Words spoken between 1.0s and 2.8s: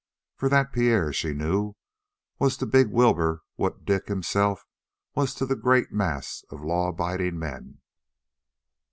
she knew, was to